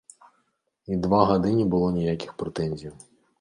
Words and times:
І 0.95 0.97
два 1.03 1.19
гады 1.33 1.51
не 1.59 1.67
было 1.75 1.91
ніякіх 1.99 2.33
прэтэнзіяў. 2.41 2.99